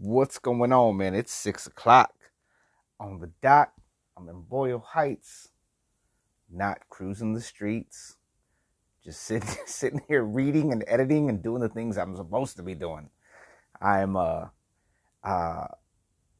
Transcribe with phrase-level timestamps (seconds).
[0.00, 1.16] What's going on, man?
[1.16, 2.14] It's six o'clock
[3.00, 3.72] on the dot.
[4.16, 5.48] I'm in Boyle Heights,
[6.48, 8.16] not cruising the streets,
[9.04, 12.76] just sitting sitting here reading and editing and doing the things I'm supposed to be
[12.76, 13.10] doing.
[13.82, 14.44] I'm uh
[15.24, 15.66] uh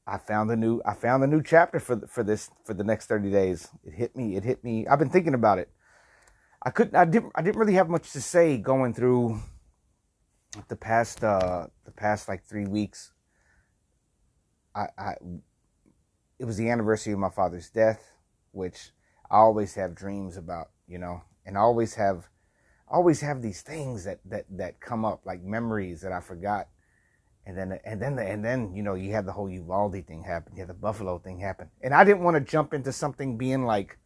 [0.07, 3.07] I found a new I found a new chapter for for this for the next
[3.07, 3.71] 30 days.
[3.83, 4.37] It hit me.
[4.37, 4.87] It hit me.
[4.87, 5.69] I've been thinking about it.
[6.63, 9.41] I couldn't I didn't I didn't really have much to say going through
[10.69, 13.11] the past uh the past like 3 weeks
[14.98, 15.14] I,
[16.38, 18.16] it was the anniversary of my father's death,
[18.52, 18.91] which
[19.30, 22.28] I always have dreams about, you know, and I always have
[22.91, 26.68] always have these things that that that come up like memories that I forgot.
[27.45, 30.23] And then and then the, and then you know you have the whole Uvalde thing
[30.23, 33.38] happen, you have the Buffalo thing happen, and I didn't want to jump into something
[33.38, 33.98] being like,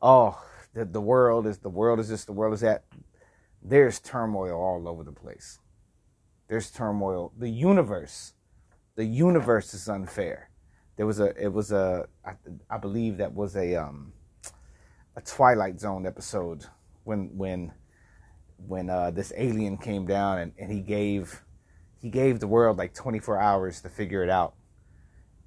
[0.00, 0.40] oh,
[0.74, 2.84] the the world is the world is this, the world is that.
[3.64, 5.60] There's turmoil all over the place.
[6.48, 7.32] There's turmoil.
[7.38, 8.32] The universe
[8.94, 10.50] the universe is unfair.
[10.96, 12.32] There was a, it was a, I,
[12.68, 14.12] I believe that was a, um,
[15.16, 16.66] a Twilight Zone episode
[17.04, 17.72] when, when,
[18.58, 21.42] when uh, this alien came down and, and he gave,
[22.00, 24.54] he gave the world like 24 hours to figure it out.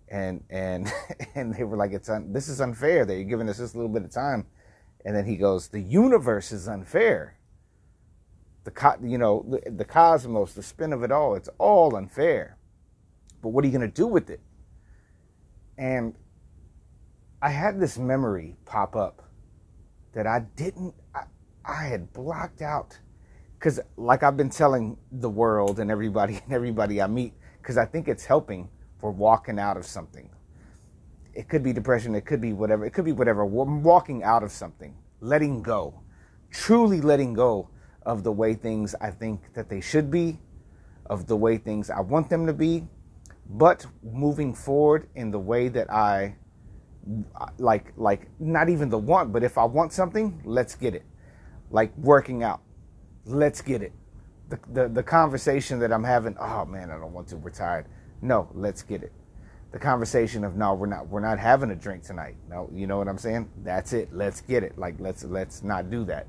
[0.09, 0.91] And, and,
[1.35, 3.89] and they were like, it's, un, this is unfair that you're giving us this little
[3.89, 4.47] bit of time.
[5.05, 7.37] And then he goes, the universe is unfair.
[8.63, 12.57] The, co- you know, the, the cosmos, the spin of it all, it's all unfair
[13.45, 14.39] but what are you going to do with it?
[15.77, 16.15] And
[17.43, 19.21] I had this memory pop up
[20.13, 21.25] that I didn't, I,
[21.63, 22.97] I had blocked out.
[23.53, 27.85] Because, like I've been telling the world and everybody and everybody I meet, because I
[27.85, 30.27] think it's helping for walking out of something.
[31.35, 33.45] It could be depression, it could be whatever, it could be whatever.
[33.45, 36.01] Walking out of something, letting go,
[36.49, 37.69] truly letting go
[38.07, 40.39] of the way things I think that they should be,
[41.05, 42.87] of the way things I want them to be,
[43.49, 46.35] but moving forward in the way that I
[47.59, 51.03] like like not even the want but if I want something let's get it.
[51.71, 52.61] Like working out.
[53.25, 53.93] Let's get it.
[54.49, 57.85] The, the the conversation that I'm having oh man I don't want to retire.
[58.21, 59.11] No let's get it.
[59.71, 62.35] The conversation of no we're not we're not having a drink tonight.
[62.49, 63.49] No you know what I'm saying?
[63.63, 64.11] That's it.
[64.11, 64.77] Let's get it.
[64.77, 66.27] Like let's let's not do that.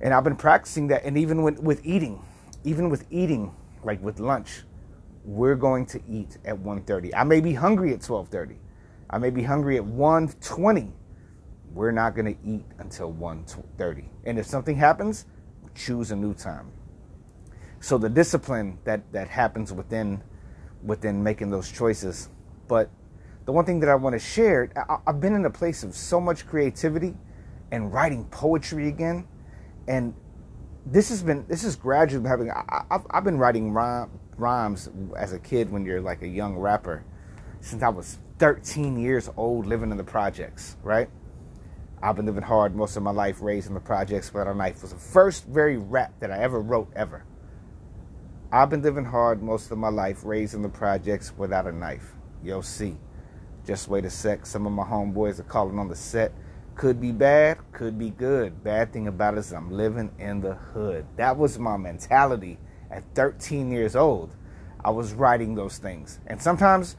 [0.00, 1.04] And I've been practicing that.
[1.04, 2.20] And even with with eating
[2.64, 4.64] even with eating like with lunch
[5.24, 8.56] we're going to eat at 1.30 i may be hungry at 12.30
[9.10, 10.92] i may be hungry at 1.20
[11.72, 15.26] we're not going to eat until 1.30 and if something happens
[15.74, 16.70] choose a new time.
[17.80, 20.22] So the discipline that that happens within
[20.82, 22.28] within making those choices.
[22.68, 22.90] But
[23.44, 25.94] the one thing that i want to share I, i've been in a place of
[25.94, 27.14] so much creativity
[27.72, 29.26] and writing poetry again.
[29.86, 30.14] And
[30.86, 35.38] this has been this is gradually having I, have been writing rhyme, rhymes as a
[35.38, 37.04] kid when you're like a young rapper
[37.60, 41.08] since I was 13 years old living in the projects, right?
[42.02, 44.82] I've been living hard most of my life, raised in the projects without a knife.
[44.82, 47.24] Was the first very rap that I ever wrote ever.
[48.52, 52.12] I've been living hard most of my life, raised in the projects without a knife.
[52.42, 52.98] Yo, see.
[53.66, 54.44] Just wait a sec.
[54.44, 56.32] Some of my homeboys are calling on the set.
[56.74, 58.62] Could be bad, could be good.
[58.62, 61.06] Bad thing about it is I'm living in the hood.
[61.16, 62.58] That was my mentality
[62.94, 64.30] at 13 years old,
[64.84, 66.20] I was writing those things.
[66.26, 66.96] And sometimes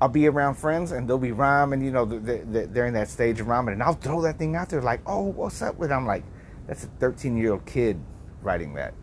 [0.00, 3.48] I'll be around friends and they'll be rhyming, you know, they're in that stage of
[3.48, 5.90] rhyming, and I'll throw that thing out there like, oh, what's up with?
[5.90, 5.94] It?
[5.94, 6.24] I'm like,
[6.66, 8.00] that's a 13 year old kid
[8.42, 8.94] writing that.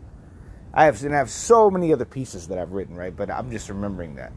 [0.74, 3.14] I have and I have so many other pieces that I've written, right?
[3.14, 4.32] But I'm just remembering that.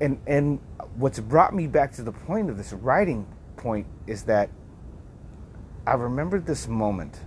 [0.00, 0.60] And and
[0.94, 4.50] what's brought me back to the point of this writing point is that
[5.84, 7.18] I remembered this moment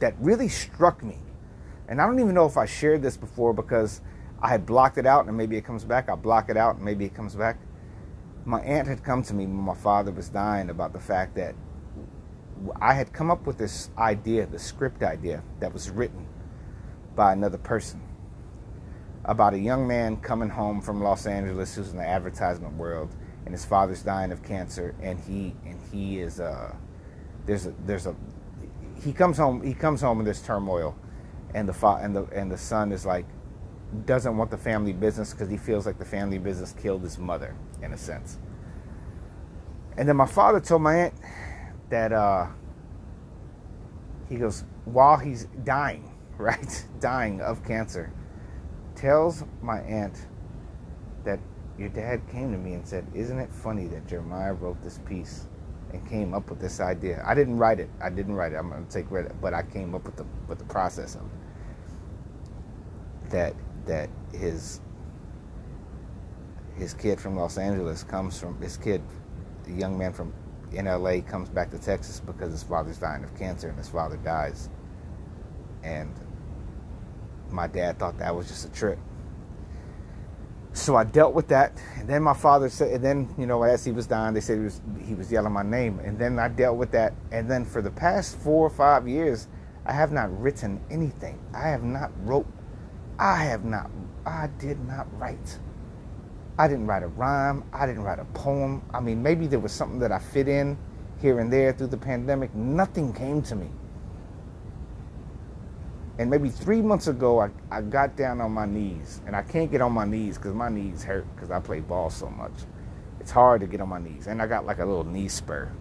[0.00, 1.18] that really struck me.
[1.88, 4.00] And I don't even know if I shared this before because
[4.40, 6.08] I had blocked it out and maybe it comes back.
[6.08, 7.58] I block it out and maybe it comes back.
[8.44, 11.54] My aunt had come to me when my father was dying about the fact that
[12.80, 16.26] I had come up with this idea, the script idea that was written
[17.14, 18.02] by another person
[19.24, 23.14] about a young man coming home from Los Angeles who's in the advertisement world
[23.44, 26.74] and his father's dying of cancer and he and he is uh
[27.46, 28.14] there's a there's a
[29.02, 29.62] he comes home.
[29.62, 30.96] He comes home in this turmoil,
[31.54, 33.26] and the fa- and the and the son is like
[34.06, 37.54] doesn't want the family business because he feels like the family business killed his mother
[37.82, 38.38] in a sense.
[39.96, 41.14] And then my father told my aunt
[41.90, 42.46] that uh,
[44.28, 48.12] he goes while he's dying, right, dying of cancer,
[48.96, 50.26] tells my aunt
[51.24, 51.38] that
[51.78, 55.46] your dad came to me and said, "Isn't it funny that Jeremiah wrote this piece?"
[55.94, 57.22] And came up with this idea.
[57.24, 57.88] I didn't write it.
[58.02, 58.56] I didn't write it.
[58.56, 63.30] I'm to take credit, but I came up with the with the process of it.
[63.30, 63.54] That
[63.86, 64.80] that his
[66.76, 69.00] his kid from Los Angeles comes from his kid,
[69.62, 70.32] the young man from
[70.72, 74.16] in LA comes back to Texas because his father's dying of cancer and his father
[74.16, 74.68] dies.
[75.84, 76.12] And
[77.50, 78.98] my dad thought that was just a trip.
[80.74, 83.84] So I dealt with that, and then my father said, and then you know, as
[83.84, 86.48] he was dying, they said he was he was yelling my name, and then I
[86.48, 89.46] dealt with that, and then for the past four or five years,
[89.86, 91.38] I have not written anything.
[91.54, 92.48] I have not wrote.
[93.20, 93.88] I have not.
[94.26, 95.60] I did not write.
[96.58, 97.62] I didn't write a rhyme.
[97.72, 98.82] I didn't write a poem.
[98.92, 100.76] I mean, maybe there was something that I fit in
[101.20, 102.52] here and there through the pandemic.
[102.52, 103.70] Nothing came to me.
[106.18, 109.20] And maybe three months ago, I, I got down on my knees.
[109.26, 112.10] And I can't get on my knees because my knees hurt because I play ball
[112.10, 112.52] so much.
[113.20, 114.26] It's hard to get on my knees.
[114.26, 115.72] And I got like a little knee spur.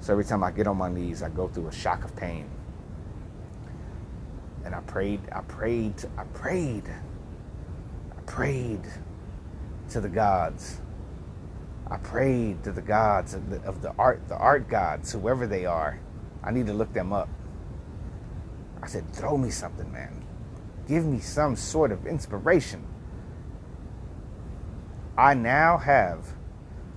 [0.00, 2.48] So every time I get on my knees, I go through a shock of pain.
[4.64, 6.84] And I prayed, I prayed, I prayed,
[8.16, 8.82] I prayed
[9.90, 10.80] to the gods.
[11.90, 15.66] I prayed to the gods of the, of the art, the art gods, whoever they
[15.66, 16.00] are.
[16.42, 17.28] I need to look them up.
[18.84, 20.22] I said, throw me something, man.
[20.86, 22.84] Give me some sort of inspiration.
[25.16, 26.26] I now have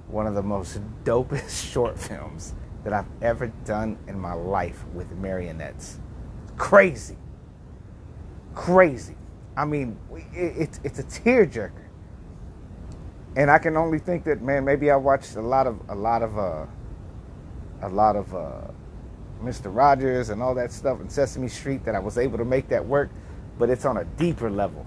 [0.09, 2.53] one of the most dopest short films
[2.83, 5.97] that I've ever done in my life with marionettes.
[6.57, 7.15] Crazy.
[8.53, 9.15] Crazy.
[9.55, 9.97] I mean,
[10.33, 11.85] it, it's a tearjerker.
[13.37, 16.21] And I can only think that, man, maybe I watched a lot of, a lot
[16.21, 16.65] of, uh,
[17.81, 18.71] a lot of, uh,
[19.43, 19.73] Mr.
[19.73, 22.85] Rogers and all that stuff in Sesame Street that I was able to make that
[22.85, 23.09] work,
[23.57, 24.85] but it's on a deeper level.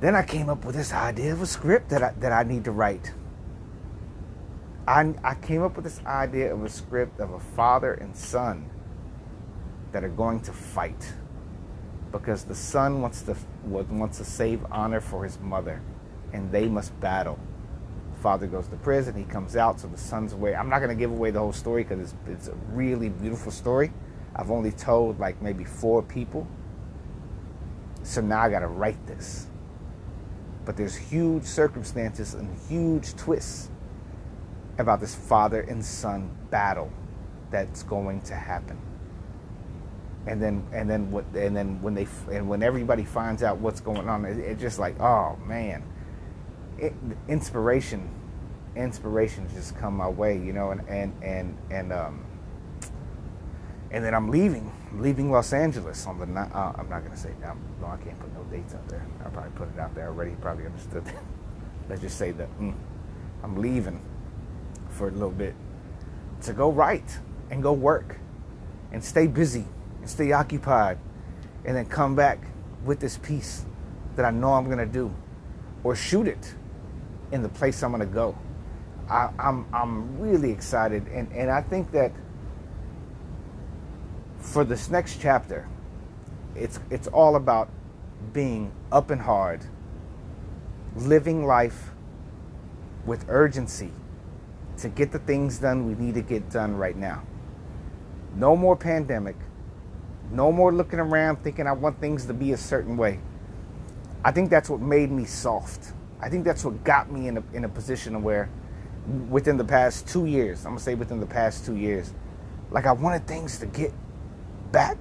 [0.00, 2.64] Then I came up with this idea of a script that I, that I need
[2.64, 3.12] to write.
[4.86, 8.70] I, I came up with this idea of a script of a father and son
[9.92, 11.12] that are going to fight
[12.12, 15.80] because the son wants to wants to save honor for his mother
[16.32, 17.38] and they must battle
[18.20, 19.14] father goes to prison.
[19.14, 20.54] He comes out, so the son's away.
[20.54, 23.50] I'm not going to give away the whole story because it's, it's a really beautiful
[23.50, 23.92] story.
[24.36, 26.46] I've only told like maybe four people.
[28.02, 29.46] So now I got to write this.
[30.64, 33.70] But there's huge circumstances and huge twists
[34.78, 36.92] about this father and son battle
[37.50, 38.78] that's going to happen.
[40.26, 41.24] And then, and then, what?
[41.34, 45.00] And then, when they, and when everybody finds out what's going on, it's just like,
[45.00, 45.82] oh man,
[47.28, 48.08] inspiration
[48.76, 52.24] inspiration just come my way you know and and and and um
[53.90, 57.32] and then I'm leaving I'm leaving Los Angeles on the uh, I'm not gonna say
[57.40, 59.06] no, no I can't put no dates out there.
[59.24, 61.22] I probably put it out there already probably understood that.
[61.88, 62.74] Let's just say that mm,
[63.42, 64.00] I'm leaving
[64.88, 65.54] for a little bit
[66.42, 67.18] to go write
[67.50, 68.18] and go work
[68.92, 69.64] and stay busy
[70.00, 70.98] and stay occupied
[71.64, 72.38] and then come back
[72.84, 73.64] with this piece
[74.16, 75.12] that I know I'm gonna do
[75.82, 76.54] or shoot it
[77.32, 78.36] in the place I'm going to go.
[79.08, 82.12] I, am I'm, I'm really excited, and, and I think that
[84.38, 85.68] for this next chapter,
[86.54, 87.68] it's it's all about
[88.32, 89.64] being up and hard,
[90.96, 91.90] living life
[93.04, 93.90] with urgency
[94.78, 97.22] to get the things done we need to get done right now.
[98.34, 99.36] No more pandemic.
[100.30, 103.20] No more looking around thinking I want things to be a certain way.
[104.24, 105.92] I think that's what made me soft.
[106.22, 108.50] I think that's what got me in a, in a position where
[109.28, 112.12] within the past two years, I'm gonna say within the past two years,
[112.70, 113.92] like I wanted things to get
[114.70, 114.96] back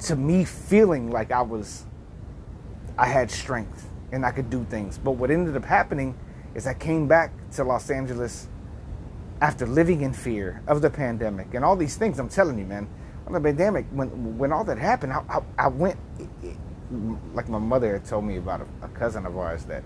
[0.00, 1.84] to me feeling like I was,
[2.98, 4.98] I had strength and I could do things.
[4.98, 6.18] But what ended up happening
[6.54, 8.48] is I came back to Los Angeles
[9.40, 12.18] after living in fear of the pandemic and all these things.
[12.18, 12.88] I'm telling you, man,
[13.26, 15.98] on the pandemic, when when all that happened, I, I, I went.
[16.42, 16.56] It,
[17.34, 19.82] like my mother told me about a, a cousin of ours that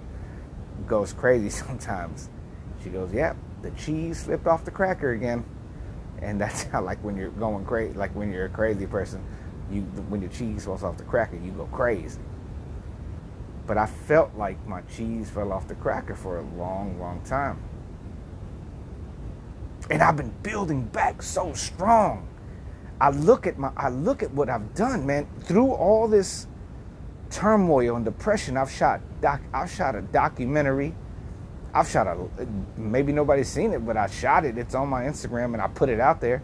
[0.86, 2.28] goes crazy sometimes.
[2.82, 5.44] She goes, "Yep, the cheese slipped off the cracker again,"
[6.20, 9.24] and that's how like when you're going crazy, like when you're a crazy person,
[9.70, 12.20] you when your cheese falls off the cracker, you go crazy.
[13.66, 17.62] But I felt like my cheese fell off the cracker for a long, long time.
[19.88, 22.26] And I've been building back so strong.
[23.00, 26.46] I look at my I look at what I've done, man, through all this
[27.30, 28.56] turmoil and depression.
[28.56, 30.94] I've shot doc, I've shot a documentary.
[31.72, 32.28] I've shot a
[32.76, 34.58] maybe nobody's seen it, but I shot it.
[34.58, 36.42] It's on my Instagram and I put it out there.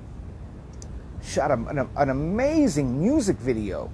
[1.22, 3.90] Shot a, an, an amazing music video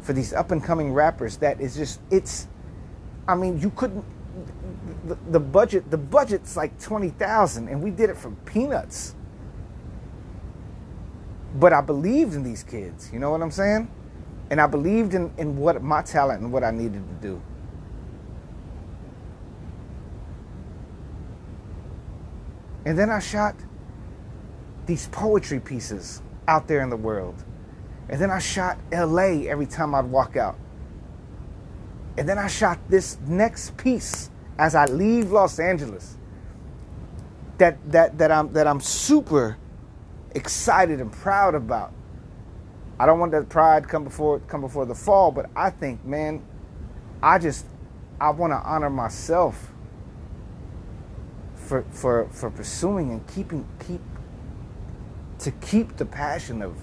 [0.00, 1.36] for these up and coming rappers.
[1.36, 2.48] That is just it's.
[3.28, 4.04] I mean, you couldn't.
[5.06, 9.14] The, the budget the budget's like twenty thousand, and we did it for peanuts.
[11.54, 13.10] But I believed in these kids.
[13.12, 13.90] You know what I'm saying?
[14.50, 17.42] And I believed in, in what my talent and what I needed to do.
[22.84, 23.54] And then I shot
[24.86, 27.44] these poetry pieces out there in the world.
[28.08, 30.56] And then I shot LA every time I'd walk out.
[32.16, 36.16] And then I shot this next piece as I leave Los Angeles.
[37.58, 39.58] That that that I'm that I'm super
[40.34, 41.92] excited and proud about.
[42.98, 46.42] I don't want that pride come before come before the fall, but I think, man,
[47.22, 47.64] I just
[48.20, 49.72] I want to honor myself
[51.54, 54.00] for for for pursuing and keeping keep
[55.40, 56.76] to keep the passion of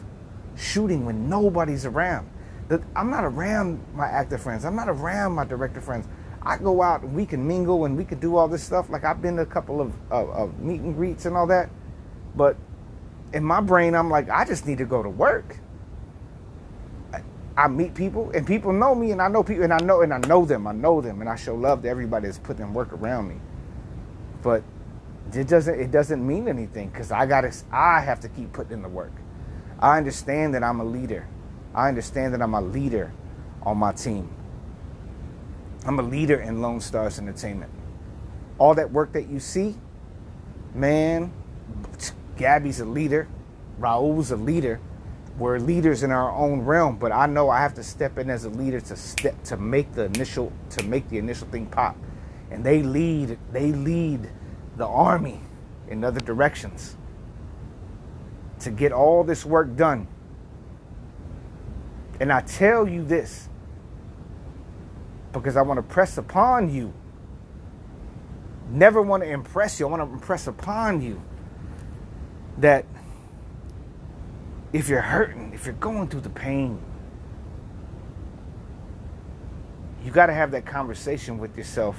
[0.55, 2.29] shooting when nobody's around.
[2.69, 4.63] That I'm not around my actor friends.
[4.63, 6.07] I'm not around my director friends.
[6.41, 8.89] I go out and we can mingle and we can do all this stuff.
[8.89, 11.69] Like I've been to a couple of, of, of meet and greets and all that,
[12.35, 12.55] but
[13.33, 15.57] in my brain, I'm like, I just need to go to work.
[17.57, 20.13] I, meet people and people know me and I know people and I know and
[20.13, 20.67] I know them.
[20.67, 23.35] I know them and I show love to everybody that's put putting work around me.
[24.41, 24.63] But
[25.33, 28.81] it doesn't it doesn't mean anything because I gotta I have to keep putting in
[28.81, 29.11] the work.
[29.79, 31.27] I understand that I'm a leader.
[31.73, 33.11] I understand that I'm a leader
[33.63, 34.29] on my team.
[35.85, 37.71] I'm a leader in Lone Stars Entertainment.
[38.57, 39.75] All that work that you see,
[40.73, 41.31] man,
[42.37, 43.27] Gabby's a leader,
[43.77, 44.79] Raul's a leader.
[45.37, 48.45] We're leaders in our own realm, but I know I have to step in as
[48.45, 51.97] a leader to step to make the initial to make the initial thing pop.
[52.51, 54.29] And they lead they lead
[54.77, 55.41] the army
[55.89, 56.95] in other directions
[58.61, 60.07] to get all this work done.
[62.21, 63.49] And I tell you this
[65.33, 66.93] because I want to press upon you.
[68.69, 69.87] Never want to impress you.
[69.87, 71.21] I want to impress upon you
[72.57, 72.85] that
[74.75, 76.77] if you're hurting, if you're going through the pain,
[80.03, 81.97] you got to have that conversation with yourself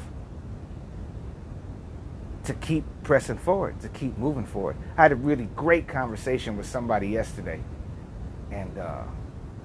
[2.45, 4.77] to keep pressing forward, to keep moving forward.
[4.99, 7.63] I had a really great conversation with somebody yesterday,
[8.51, 9.05] and uh,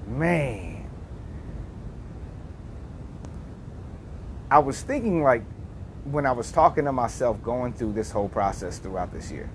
[0.08, 0.90] man,
[4.50, 5.44] I was thinking like
[6.06, 9.50] when I was talking to myself going through this whole process throughout this year.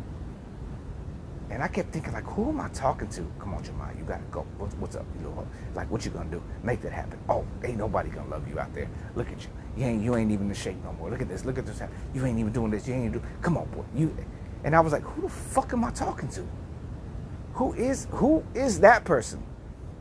[1.56, 3.26] And I kept thinking, like, who am I talking to?
[3.38, 4.44] Come on, Jamal, you gotta go.
[4.58, 5.06] What's, what's up?
[5.16, 6.42] You know, like, what you gonna do?
[6.62, 7.18] Make that happen.
[7.30, 8.90] Oh, ain't nobody gonna love you out there.
[9.14, 9.48] Look at you.
[9.74, 11.08] You ain't, you ain't even in shape no more.
[11.08, 11.46] Look at this.
[11.46, 11.80] Look at this.
[12.12, 12.86] You ain't even doing this.
[12.86, 13.26] You ain't even do.
[13.40, 13.84] Come on, boy.
[13.94, 14.14] You.
[14.64, 16.46] And I was like, who the fuck am I talking to?
[17.54, 19.42] Who is who is that person?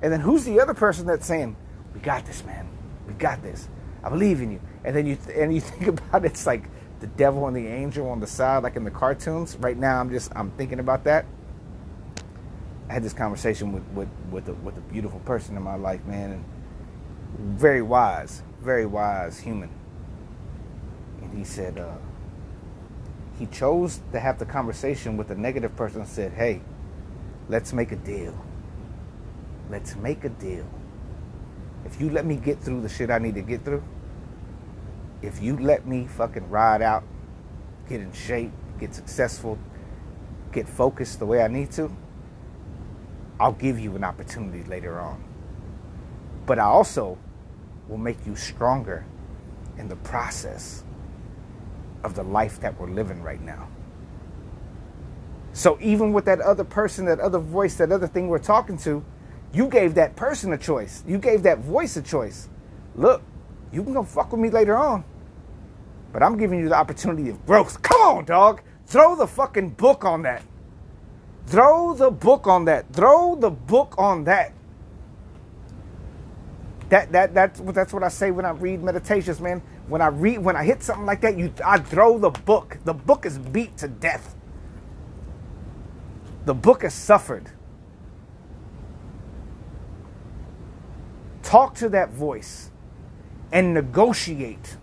[0.01, 1.55] And then who's the other person that's saying,
[1.93, 2.67] "We got this, man.
[3.07, 3.69] We got this.
[4.03, 6.65] I believe in you." And then you th- and you think about it, it's like
[6.99, 9.55] the devil and the angel on the side, like in the cartoons.
[9.61, 11.25] Right now, I'm just I'm thinking about that.
[12.89, 16.05] I had this conversation with with with a, with a beautiful person in my life,
[16.05, 16.45] man, and
[17.59, 19.69] very wise, very wise human.
[21.21, 21.95] And he said uh,
[23.39, 26.61] he chose to have the conversation with a negative person and said, "Hey,
[27.49, 28.35] let's make a deal.
[29.69, 30.65] Let's make a deal.
[31.85, 33.83] If you let me get through the shit I need to get through."
[35.25, 37.03] if you let me fucking ride out,
[37.89, 39.57] get in shape, get successful,
[40.51, 41.91] get focused the way I need to,
[43.39, 45.23] I'll give you an opportunity later on.
[46.45, 47.17] But I also
[47.87, 49.05] will make you stronger
[49.77, 50.83] in the process
[52.03, 53.67] of the life that we're living right now.
[55.53, 59.03] So even with that other person, that other voice, that other thing we're talking to,
[59.53, 61.03] you gave that person a choice.
[61.07, 62.49] You gave that voice a choice.
[62.95, 63.21] Look,
[63.71, 65.03] you can go fuck with me later on.
[66.11, 67.81] But I'm giving you the opportunity of growth.
[67.81, 68.61] Come on, dog.
[68.85, 70.43] Throw the fucking book on that.
[71.47, 72.91] Throw the book on that.
[72.91, 74.53] Throw the book on that.
[76.89, 79.61] That that that's what that's what I say when I read meditations, man.
[79.87, 82.77] When I read when I hit something like that, you I throw the book.
[82.85, 84.35] The book is beat to death.
[86.45, 87.49] The book has suffered.
[91.41, 92.71] Talk to that voice
[93.51, 94.77] and negotiate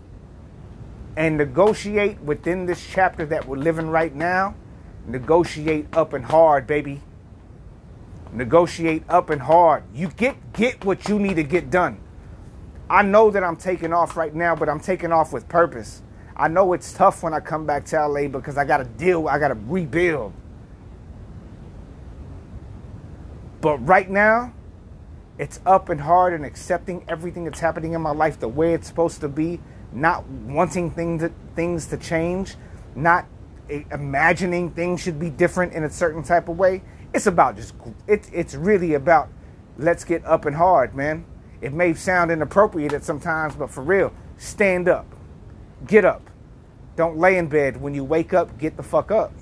[1.16, 4.54] and negotiate within this chapter that we're living right now.
[5.06, 7.00] Negotiate up and hard, baby.
[8.32, 9.84] Negotiate up and hard.
[9.94, 12.00] You get get what you need to get done.
[12.88, 16.02] I know that I'm taking off right now, but I'm taking off with purpose.
[16.36, 19.28] I know it's tough when I come back to LA because I got to deal,
[19.28, 20.32] I got to rebuild.
[23.60, 24.52] But right now,
[25.38, 28.88] it's up and hard and accepting everything that's happening in my life the way it's
[28.88, 29.60] supposed to be
[29.92, 32.56] not wanting things to, things to change,
[32.94, 33.26] not
[33.68, 36.82] imagining things should be different in a certain type of way.
[37.14, 37.74] It's about just
[38.06, 39.28] it, it's really about
[39.78, 41.24] let's get up and hard, man.
[41.60, 45.06] It may sound inappropriate at sometimes, but for real, stand up.
[45.86, 46.28] Get up.
[46.96, 47.80] Don't lay in bed.
[47.80, 49.32] When you wake up, get the fuck up.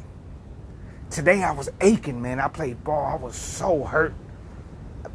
[1.11, 2.39] Today I was aching, man.
[2.39, 3.05] I played ball.
[3.05, 4.15] I was so hurt.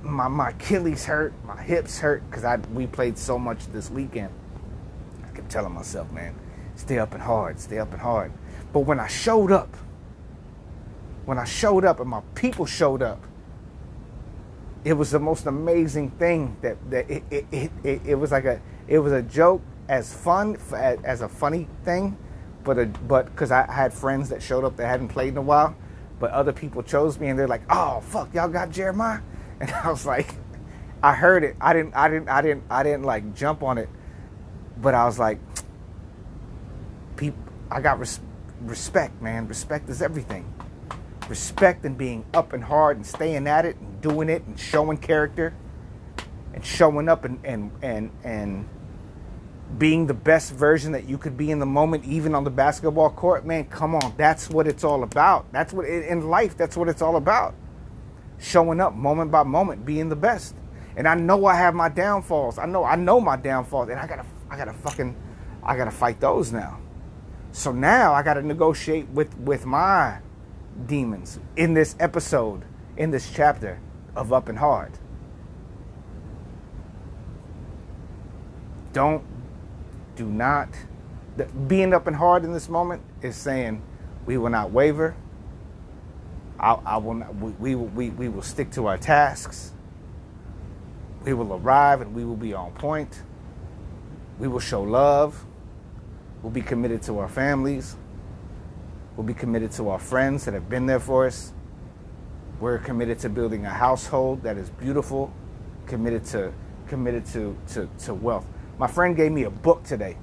[0.02, 1.34] My, my Achilles hurt.
[1.46, 4.34] My hips hurt because I we played so much this weekend.
[5.24, 6.36] I kept telling myself, man,
[6.76, 8.32] stay up and hard, stay up and hard.
[8.76, 9.74] But when I showed up,
[11.24, 13.24] when I showed up and my people showed up,
[14.84, 18.62] it was the most amazing thing that, that it, it, it, it, was like a
[18.90, 22.18] it was a joke as fun as, a funny thing
[22.66, 25.42] but a, but because I had friends that showed up that hadn't played in a
[25.42, 25.74] while
[26.20, 29.22] but other people chose me and they're like oh fuck y'all got jeremiah?
[29.62, 30.36] And i was like
[31.02, 31.56] i heard it.
[31.62, 33.88] I didn't i didn't i didn't i didn't like jump on it
[34.76, 35.40] but i was like
[37.16, 37.40] people
[37.72, 38.20] i got res-
[38.68, 39.48] respect, man.
[39.48, 40.52] Respect is everything.
[41.30, 44.98] Respect and being up and hard and staying at it and doing it and showing
[44.98, 45.54] character
[46.54, 48.70] and showing up and and and and
[49.78, 53.10] being the best version that you could be in the moment, even on the basketball
[53.10, 54.14] court, man, come on.
[54.16, 55.52] That's what it's all about.
[55.52, 57.56] That's what in life, that's what it's all about.
[58.38, 60.56] Showing up moment by moment, being the best.
[60.96, 62.58] And I know I have my downfalls.
[62.58, 63.90] I know I know my downfalls.
[63.90, 65.16] And I gotta I gotta fucking
[65.64, 66.80] I gotta fight those now.
[67.56, 70.18] So now I got to negotiate with with my
[70.88, 72.66] demons in this episode,
[72.98, 73.80] in this chapter
[74.14, 74.92] of Up and Hard.
[78.92, 79.24] Don't,
[80.18, 80.68] do not.
[81.38, 83.82] The, being up and hard in this moment is saying
[84.26, 85.16] we will not waver.
[86.60, 89.72] I, I will not, we, we, we, we will stick to our tasks.
[91.24, 93.24] We will arrive and we will be on point.
[94.40, 95.46] We will show love.
[96.46, 97.96] We'll be committed to our families.
[99.18, 101.52] We'll be committed to our friends that have been there for us.
[102.60, 105.34] We're committed to building a household that is beautiful,
[105.88, 106.54] committed to
[106.88, 108.46] committed to, to, to wealth.
[108.78, 110.18] My friend gave me a book today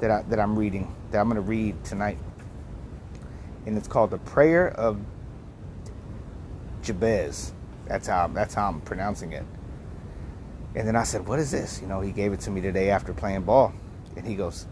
[0.00, 2.16] that I that I'm reading, that I'm gonna read tonight.
[3.66, 4.98] And it's called The Prayer of
[6.80, 7.52] Jabez.
[7.86, 9.44] That's how that's how I'm pronouncing it.
[10.74, 11.78] And then I said, What is this?
[11.82, 13.74] You know, he gave it to me today after playing ball.
[14.16, 14.66] And he goes,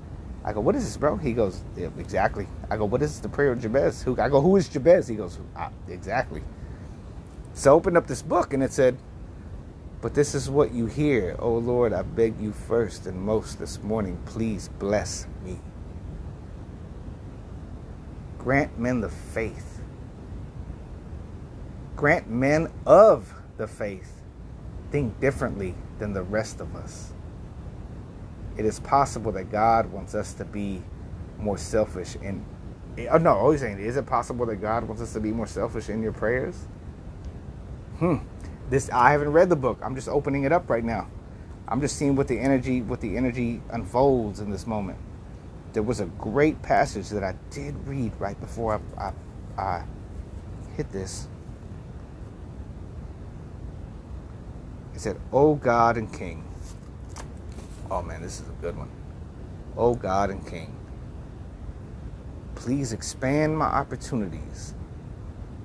[0.45, 1.17] I go, what is this, bro?
[1.17, 2.47] He goes, yeah, exactly.
[2.71, 4.03] I go, what is the prayer of Jabez?
[4.03, 4.21] Who?
[4.21, 5.09] I go, who is Jabez?
[5.09, 6.43] He goes, ah, exactly.
[7.55, 8.99] So I opened up this book and it said,
[10.03, 11.35] but this is what you hear.
[11.39, 15.59] Oh Lord, I beg you first and most this morning, please bless me.
[18.37, 19.81] Grant men the faith.
[21.97, 24.21] Grant men of the faith
[24.91, 27.14] think differently than the rest of us
[28.57, 30.83] it is possible that God wants us to be
[31.39, 32.45] more selfish And
[33.11, 35.89] oh no, always saying, is it possible that God wants us to be more selfish
[35.89, 36.67] in your prayers?
[37.99, 38.17] Hmm.
[38.71, 39.79] This I haven't read the book.
[39.83, 41.09] I'm just opening it up right now.
[41.67, 44.99] I'm just seeing what the energy what the energy unfolds in this moment.
[45.73, 49.13] There was a great passage that I did read right before I,
[49.59, 49.85] I, I
[50.77, 51.29] hit this.
[54.95, 56.45] It said, "O God and King."
[57.91, 58.91] Oh man, this is a good one.
[59.77, 60.75] Oh God and King,
[62.55, 64.75] please expand my opportunities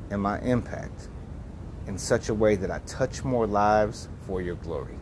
[0.10, 1.10] and my impact
[1.88, 4.98] in such a way that I touch more lives for your glory.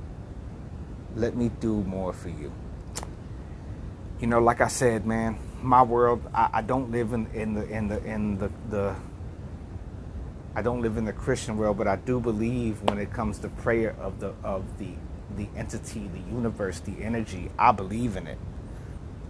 [1.15, 2.51] Let me do more for you.
[4.19, 7.67] You know, like I said, man, my world, I, I don't live in, in the
[7.67, 8.95] in the in the, the
[10.55, 13.49] I don't live in the Christian world, but I do believe when it comes to
[13.49, 14.93] prayer of the of the
[15.35, 17.51] the entity, the universe, the energy.
[17.57, 18.37] I believe in it.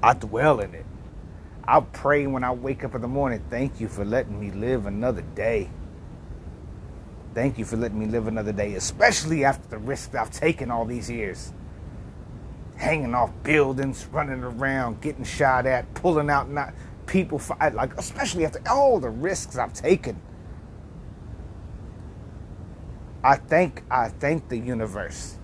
[0.04, 0.86] I dwell in it.
[1.68, 4.86] I pray when I wake up in the morning, thank you for letting me live
[4.86, 5.70] another day.
[7.34, 10.86] Thank you for letting me live another day, especially after the risks I've taken all
[10.86, 11.52] these years.
[12.78, 16.74] Hanging off buildings, running around, getting shot at, pulling out not
[17.06, 20.22] people fight like especially after all the risks I've taken.
[23.24, 25.37] I thank I thank the universe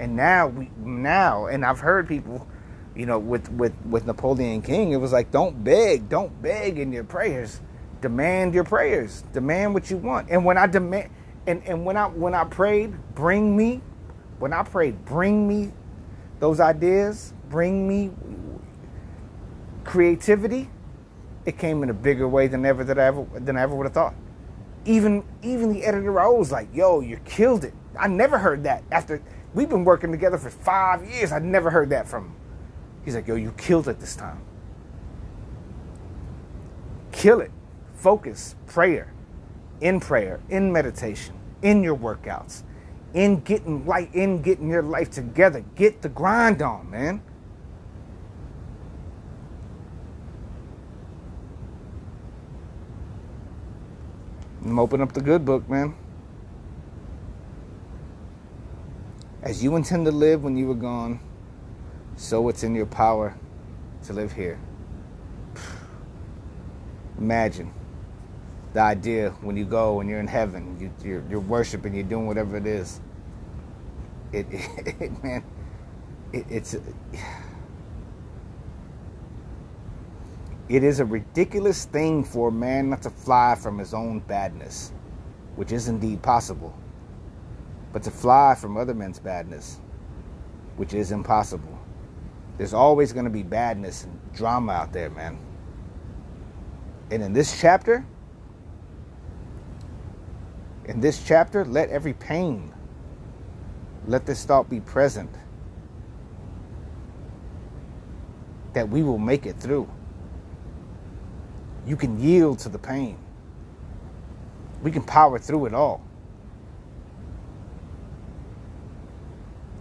[0.00, 2.48] and now we now, and I've heard people,
[2.96, 6.90] you know, with with with Napoleon King, it was like, don't beg, don't beg in
[6.90, 7.60] your prayers,
[8.00, 10.30] demand your prayers, demand what you want.
[10.30, 11.10] And when I demand,
[11.46, 13.82] and and when I when I prayed, bring me,
[14.38, 15.72] when I prayed, bring me
[16.40, 18.10] those ideas, bring me
[19.84, 20.70] creativity.
[21.44, 23.84] It came in a bigger way than ever that I ever than I ever would
[23.84, 24.14] have thought.
[24.86, 28.82] Even even the editor I was like, "Yo, you killed it." I never heard that
[28.90, 29.20] after
[29.54, 31.32] We've been working together for five years.
[31.32, 32.34] I never heard that from him.
[33.04, 34.42] He's like, yo, you killed it this time.
[37.12, 37.52] Kill it.
[37.94, 38.56] Focus.
[38.66, 39.12] Prayer.
[39.80, 40.40] In prayer.
[40.50, 41.34] In meditation.
[41.62, 42.62] In your workouts.
[43.14, 45.64] in getting light, in getting your life together.
[45.74, 47.22] Get the grind on, man.
[54.64, 55.94] I'm opening up the good book, man.
[59.42, 61.18] As you intend to live when you are gone,
[62.16, 63.34] so it's in your power
[64.04, 64.60] to live here.
[67.18, 67.72] Imagine
[68.74, 72.04] the idea when you go and you're in heaven, you, are you're, you're worshiping, you're
[72.04, 73.00] doing whatever it is.
[74.32, 75.44] It, it, it man,
[76.32, 76.76] it, it's
[80.68, 84.92] it is a ridiculous thing for a man not to fly from his own badness,
[85.56, 86.78] which is indeed possible,
[87.92, 89.80] but to fly from other men's badness,
[90.76, 91.78] which is impossible.
[92.58, 95.38] There's always going to be badness and drama out there, man.
[97.10, 98.04] And in this chapter,
[100.84, 102.72] in this chapter, let every pain,
[104.06, 105.30] let this thought be present
[108.72, 109.88] that we will make it through.
[111.86, 113.18] You can yield to the pain.
[114.82, 116.02] We can power through it all.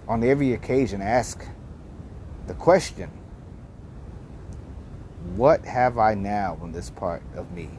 [0.10, 1.46] On every occasion, ask
[2.48, 3.12] the question
[5.36, 7.70] What have I now in this part of me,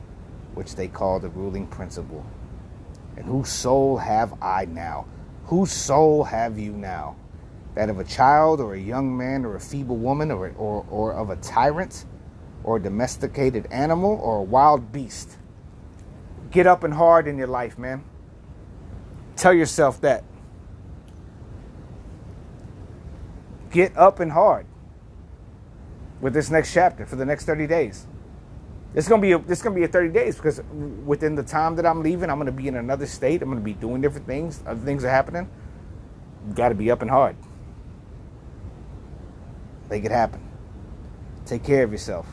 [0.54, 2.24] which they call the ruling principle?
[3.16, 5.06] And whose soul have I now?
[5.46, 7.16] Whose soul have you now?
[7.74, 11.12] That of a child or a young man or a feeble woman or, or, or
[11.12, 12.04] of a tyrant
[12.62, 15.36] or a domesticated animal or a wild beast?
[16.52, 18.04] Get up and hard in your life, man.
[19.34, 20.22] Tell yourself that.
[23.70, 24.66] Get up and hard
[26.20, 28.06] with this next chapter for the next 30 days.
[28.94, 30.60] It's gonna be a, it's gonna be a 30 days because
[31.04, 33.42] within the time that I'm leaving, I'm gonna be in another state.
[33.42, 34.62] I'm gonna be doing different things.
[34.66, 35.48] Other things are happening.
[36.48, 37.36] You Got to be up and hard.
[39.88, 40.40] Make it happen.
[41.46, 42.26] Take care of yourself.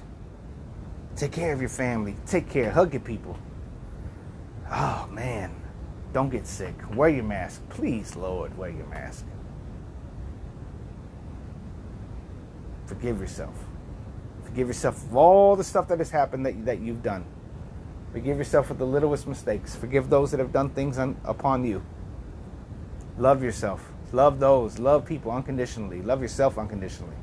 [1.16, 2.16] Take care of your family.
[2.26, 2.72] Take care.
[2.72, 3.38] Hug your people.
[4.72, 5.56] Oh man,
[6.14, 6.76] don't get sick.
[6.96, 8.58] Wear your mask, please, Lord.
[8.58, 9.26] Wear your mask.
[12.88, 13.54] Forgive yourself.
[14.46, 17.26] Forgive yourself of all the stuff that has happened that, that you've done.
[18.14, 19.76] Forgive yourself for the littlest mistakes.
[19.76, 21.84] Forgive those that have done things on, upon you.
[23.18, 23.92] Love yourself.
[24.14, 24.80] Love those.
[24.80, 26.02] Love people unconditionally.
[26.02, 27.16] Love yourself unconditionally.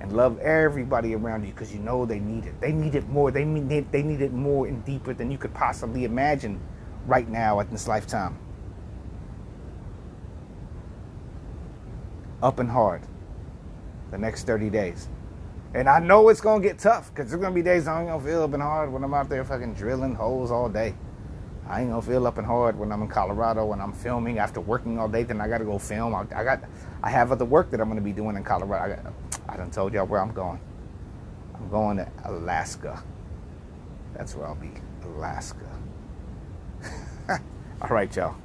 [0.00, 2.58] And love everybody around you because you know they need it.
[2.60, 3.30] They need it more.
[3.30, 6.58] They need, they need it more and deeper than you could possibly imagine
[7.06, 8.38] right now at this lifetime.
[12.42, 13.02] Up and hard
[14.10, 15.08] the next 30 days.
[15.74, 18.24] And I know it's gonna get tough because there's gonna be days I ain't gonna
[18.24, 20.94] feel up and hard when I'm out there fucking drilling holes all day.
[21.68, 24.60] I ain't gonna feel up and hard when I'm in Colorado when I'm filming after
[24.60, 25.24] working all day.
[25.24, 26.14] Then I gotta go film.
[26.14, 26.62] I, I got,
[27.02, 28.84] I have other work that I'm gonna be doing in Colorado.
[28.84, 29.12] I, got,
[29.48, 30.60] I done told y'all where I'm going.
[31.54, 33.02] I'm going to Alaska.
[34.14, 34.70] That's where I'll be.
[35.04, 35.56] Alaska.
[37.28, 38.36] all right, y'all.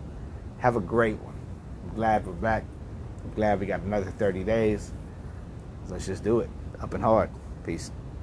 [0.60, 1.36] Have a great one.
[1.84, 2.64] I'm glad we're back.
[3.24, 4.92] I'm glad we got another 30 days.
[5.92, 6.50] Let's just do it
[6.82, 7.30] up and hard.
[7.66, 7.92] Peace.